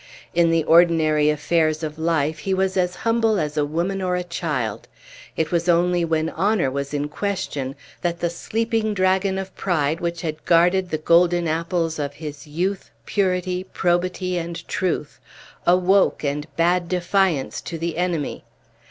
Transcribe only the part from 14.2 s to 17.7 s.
and truth, awoke and bade defiance